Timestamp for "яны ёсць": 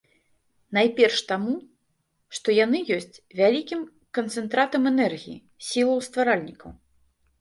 2.65-3.21